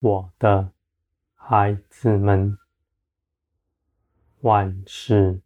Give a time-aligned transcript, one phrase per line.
[0.00, 0.72] 我的
[1.34, 2.56] 孩子们，
[4.40, 5.42] 万事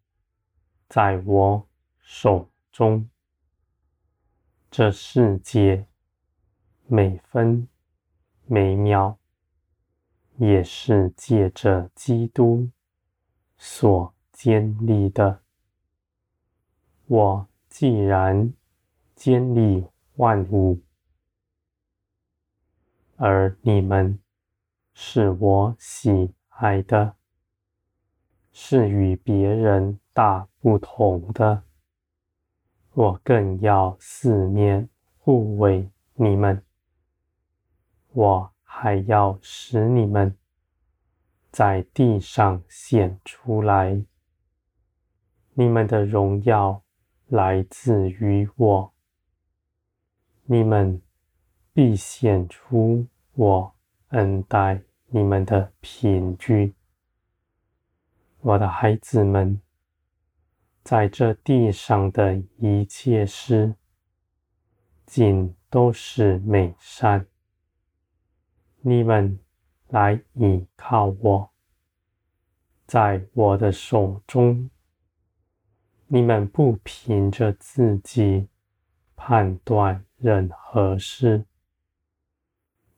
[0.88, 1.68] 在我
[1.98, 3.10] 手中。
[4.70, 5.88] 这世界
[6.86, 7.66] 每分
[8.46, 9.18] 每秒，
[10.36, 12.70] 也是借着基督
[13.56, 15.42] 所建立的。
[17.06, 18.52] 我既然
[19.16, 20.80] 建立万物，
[23.16, 24.16] 而你们
[24.94, 27.16] 是我喜爱的，
[28.52, 31.64] 是与别人大不同的，
[32.92, 34.88] 我更要四面
[35.18, 36.62] 护卫你们。
[38.12, 40.36] 我还要使你们
[41.50, 44.00] 在地上显出来，
[45.54, 46.80] 你们的荣耀
[47.26, 48.94] 来自于我，
[50.44, 51.02] 你们
[51.72, 53.73] 必显出我
[54.14, 56.74] 恩待你们的凭据。
[58.38, 59.60] 我的孩子们，
[60.84, 63.74] 在这地上的一切事，
[65.04, 67.26] 尽都是美善。
[68.82, 69.40] 你们
[69.88, 71.50] 来倚靠我，
[72.86, 74.70] 在我的手中。
[76.06, 78.46] 你们不凭着自己
[79.16, 81.44] 判断任何事，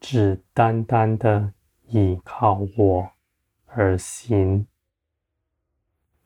[0.01, 1.53] 只单单的
[1.89, 3.11] 倚靠我
[3.67, 4.67] 而行。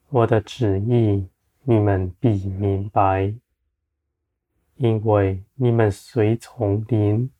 [0.09, 1.27] 我的旨意
[1.63, 3.33] 你们必明白，
[4.75, 7.31] 因为你们随从灵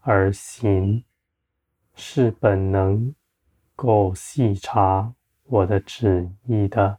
[0.00, 1.04] 而行，
[1.94, 3.14] 是本能
[3.74, 5.14] 够细察
[5.44, 6.98] 我的旨意的。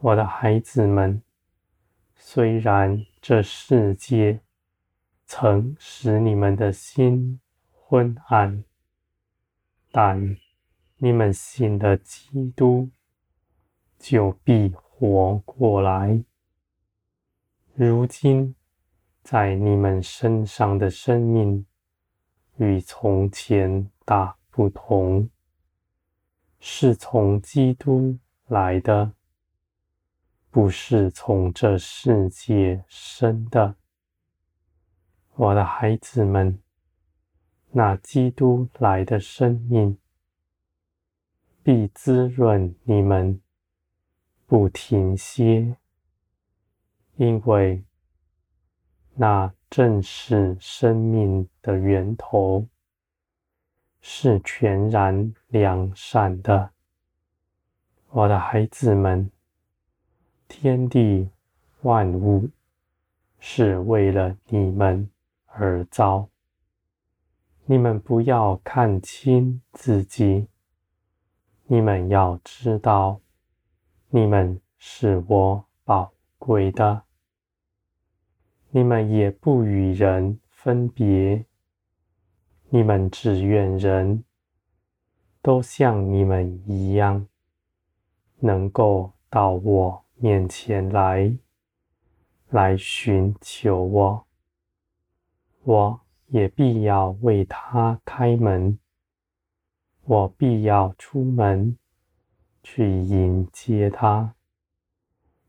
[0.00, 1.22] 我的孩子们，
[2.16, 4.40] 虽然这世界
[5.36, 7.40] 曾使你们的心
[7.72, 8.62] 昏暗，
[9.90, 10.36] 但
[10.98, 12.88] 你们信的基督，
[13.98, 16.22] 就必活过来。
[17.74, 18.54] 如今
[19.24, 21.66] 在你们身上的生命，
[22.58, 25.28] 与从前大不同，
[26.60, 29.12] 是从基督来的。
[30.48, 33.74] 不是从这世界生的，
[35.36, 36.60] 我的孩子们，
[37.72, 39.98] 那基督来的生命
[41.64, 43.40] 必滋润你们，
[44.46, 45.76] 不停歇，
[47.16, 47.82] 因为
[49.14, 52.68] 那正是生命的源头，
[54.00, 56.70] 是全然良善的，
[58.10, 59.28] 我的孩子们。
[60.46, 61.28] 天地
[61.82, 62.48] 万物
[63.40, 65.10] 是为了你们
[65.56, 66.28] 而遭，
[67.66, 70.48] 你们不要看轻自己，
[71.66, 73.20] 你们要知道，
[74.10, 77.02] 你们是我宝贵的，
[78.70, 81.44] 你们也不与人分别，
[82.70, 84.24] 你们只愿人
[85.40, 87.26] 都像你们一样，
[88.40, 91.38] 能够到我面前来，
[92.48, 94.26] 来寻求我，
[95.64, 98.78] 我也必要为他开门，
[100.02, 101.78] 我必要出门
[102.62, 104.34] 去迎接他，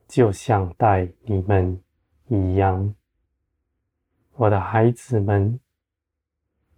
[0.07, 1.81] 就像待你们
[2.27, 2.95] 一样。
[4.35, 5.59] 我的孩子们，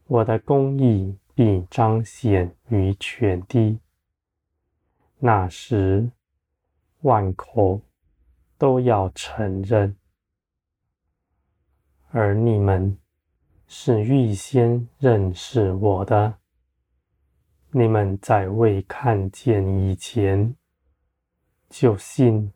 [0.07, 3.79] 我的公义必彰显于全地，
[5.19, 6.11] 那时，
[7.01, 7.81] 万口
[8.57, 9.95] 都要承认，
[12.09, 12.97] 而你们
[13.67, 16.35] 是预先认识我的。
[17.71, 20.55] 你们在未看见以前
[21.69, 22.51] 就信，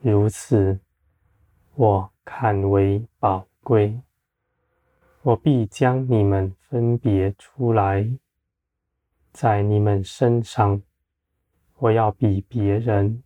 [0.00, 0.80] 如此，
[1.76, 4.00] 我看为宝贵。
[5.22, 8.18] 我必将你们分别出来，
[9.32, 10.82] 在你们身上。
[11.76, 13.22] 我要比别人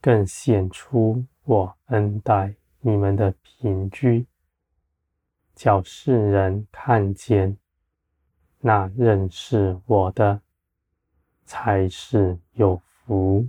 [0.00, 4.26] 更显出我恩待你们的凭据，
[5.54, 7.56] 叫世人看见，
[8.60, 10.40] 那认识我的
[11.44, 13.48] 才是有福。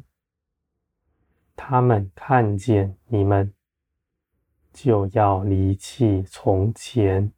[1.56, 3.54] 他们看见你们，
[4.72, 7.31] 就要离弃从前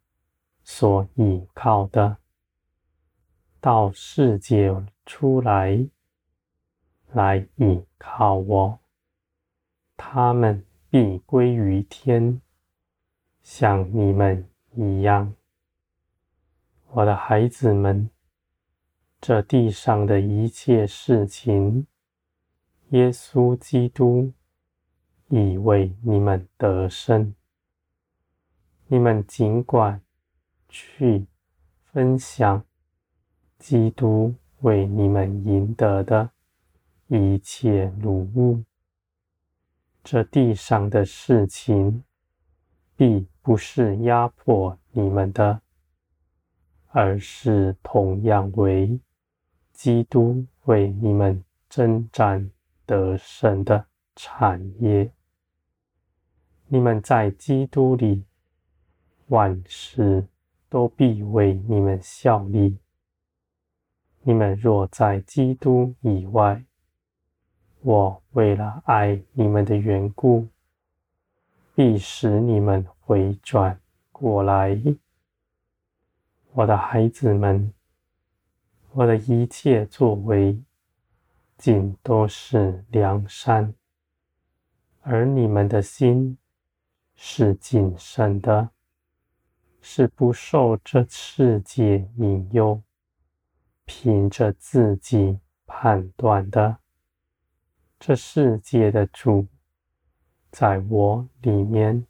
[0.62, 2.18] 所倚靠的，
[3.60, 4.74] 到世界
[5.06, 5.88] 出来。
[7.12, 8.80] 来倚靠我，
[9.96, 12.42] 他们必归于天，
[13.42, 14.46] 像你们
[14.78, 15.34] 一样。
[16.92, 18.08] 我的孩子们，
[19.20, 21.88] 这地上的一切事情，
[22.90, 24.32] 耶稣基督
[25.26, 27.34] 已为你们得胜。
[28.86, 30.00] 你们尽管
[30.68, 31.26] 去
[31.82, 32.64] 分享
[33.58, 36.30] 基督为你们赢得的
[37.08, 38.62] 一切劳碌。
[40.04, 42.04] 这地上的事情，
[42.96, 45.62] 必不是压迫你们的，
[46.88, 49.00] 而是同样为
[49.72, 52.50] 基督为你们征战
[52.84, 55.10] 得胜的产业。
[56.66, 58.26] 你们在基督里，
[59.28, 60.26] 万事
[60.68, 62.76] 都必为你们效力。
[64.20, 66.62] 你们若在基督以外，
[67.80, 70.46] 我为了爱你们的缘故，
[71.74, 73.80] 必使你们回转
[74.12, 74.78] 过来，
[76.52, 77.72] 我的孩子们，
[78.92, 80.62] 我的一切作为，
[81.56, 83.72] 尽都是良善，
[85.00, 86.36] 而你们的心
[87.14, 88.68] 是谨慎的，
[89.80, 92.82] 是不受这世界引诱，
[93.86, 96.76] 凭着自己判断的。
[97.98, 99.46] 这世界的主。
[100.50, 102.06] 在我里面，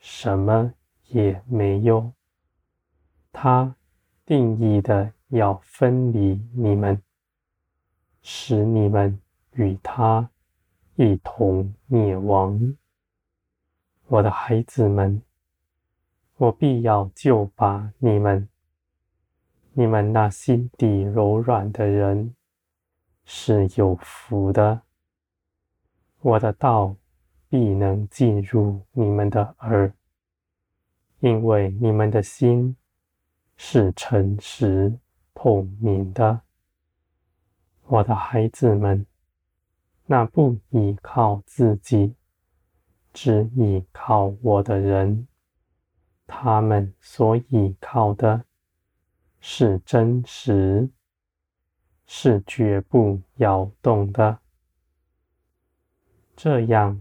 [0.00, 0.72] 什么
[1.08, 2.12] 也没有。
[3.30, 3.76] 他
[4.24, 7.00] 定义的要分离你们，
[8.22, 9.20] 使你们
[9.52, 10.30] 与他
[10.96, 12.76] 一同灭亡。
[14.06, 15.22] 我的孩子们，
[16.36, 18.48] 我必要救拔你们。
[19.74, 22.34] 你们那心底柔软的人
[23.24, 24.80] 是有福的。
[26.20, 26.96] 我的道。
[27.50, 29.92] 必能进入你们的耳，
[31.18, 32.76] 因为你们的心
[33.56, 34.96] 是诚实
[35.34, 36.42] 透明的。
[37.86, 39.04] 我的孩子们，
[40.06, 42.14] 那不依靠自己，
[43.12, 45.26] 只依靠我的人，
[46.28, 48.44] 他们所依靠的
[49.40, 50.88] 是真实，
[52.06, 54.38] 是绝不摇动的。
[56.36, 57.00] 这样。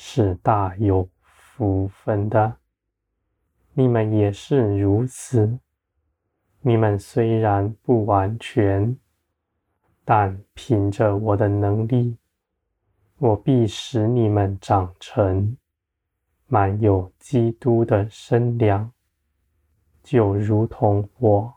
[0.00, 2.58] 是大有福分的，
[3.72, 5.58] 你们也是如此。
[6.60, 8.96] 你们虽然不完全，
[10.04, 12.16] 但凭着我的能力，
[13.18, 15.56] 我必使你们长成，
[16.46, 18.92] 满有基督的身量，
[20.04, 21.54] 就如同我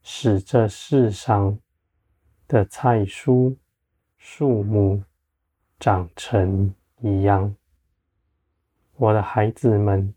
[0.00, 1.58] 使这世上
[2.46, 3.54] 的菜蔬、
[4.16, 5.02] 树木
[5.78, 7.54] 长成一样。
[8.96, 10.12] 我的孩子们，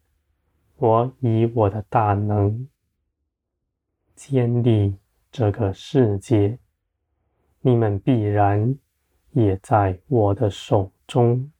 [0.77, 2.67] 我以我的大能
[4.15, 4.97] 建立
[5.31, 6.57] 这个世界，
[7.61, 8.75] 你们必然
[9.31, 11.51] 也在我的手中，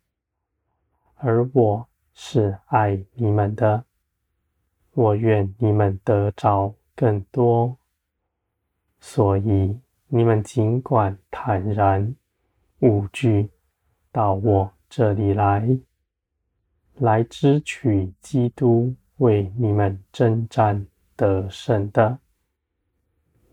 [1.16, 3.86] 而我是爱你们的，
[4.94, 7.78] 我愿你们得着更多，
[9.00, 12.16] 所以你们尽管坦然
[12.80, 13.50] 无惧
[14.12, 15.80] 到我这里来。
[16.96, 22.20] 来支取基督为你们征战得胜的，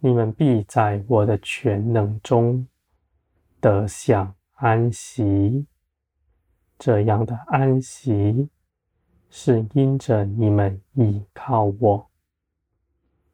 [0.01, 2.67] 你们必在我的全能中
[3.59, 5.67] 得享安息。
[6.79, 8.51] 这样的安息
[9.31, 12.11] 是因着你们倚靠我，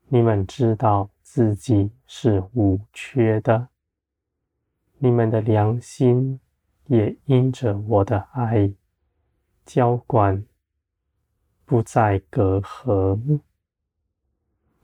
[0.07, 3.69] 你们知道自己是无缺的，
[4.99, 6.39] 你们的良心
[6.87, 8.73] 也因着我的爱。
[9.65, 10.45] 浇灌，
[11.65, 13.41] 不再隔阂，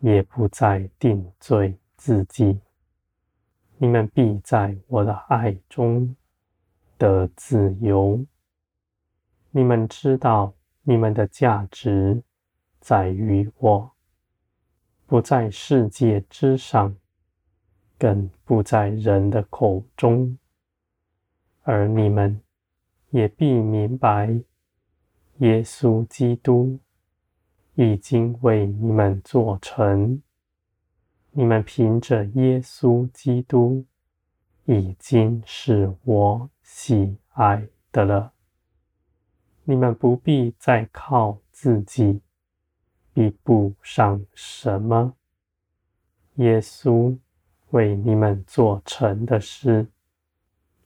[0.01, 2.59] 也不再定罪自己。
[3.77, 6.17] 你们必在我的爱中
[6.97, 8.25] 得自由。
[9.51, 12.23] 你们知道，你们的价值
[12.81, 13.91] 在于我，
[15.07, 16.97] 不在世界之上，
[17.99, 20.39] 更不在人的口中。
[21.63, 22.41] 而你们
[23.11, 24.41] 也必明白。
[25.39, 26.79] 耶稣基督
[27.75, 30.23] 已经为你们做成，
[31.31, 33.87] 你们凭着耶稣基督
[34.67, 38.33] 已经是我喜爱的了。
[39.65, 42.21] 你们不必再靠自己
[43.15, 45.15] 比不上什么，
[46.35, 47.17] 耶稣
[47.71, 49.87] 为你们做成的事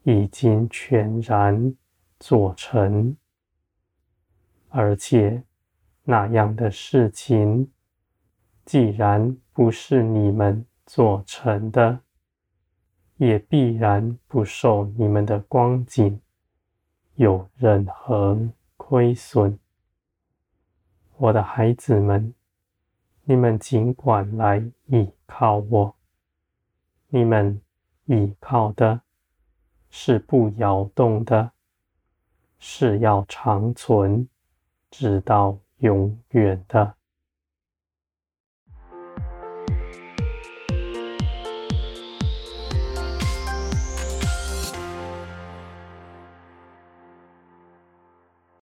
[0.05, 1.75] 已经全然
[2.19, 3.15] 做成。
[4.69, 5.43] 而且，
[6.05, 7.71] 那样的事情
[8.65, 12.01] 既然不是你们做成的，
[13.17, 16.21] 也必然不受你们的光景
[17.15, 18.37] 有任何
[18.77, 19.59] 亏损。
[21.17, 22.35] 我的孩子们，
[23.23, 25.95] 你们尽管来倚靠我。
[27.09, 27.61] 你们
[28.07, 29.01] 倚靠的
[29.97, 31.53] 是不摇动的，
[32.59, 34.29] 是要长存
[34.91, 36.97] 直到永远的。